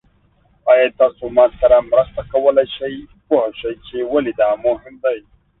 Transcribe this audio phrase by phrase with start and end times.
[0.71, 2.95] ایا تاسو ما سره مرسته کولی شئ
[3.27, 5.19] پوه شئ چې ولې دا مهم دی؟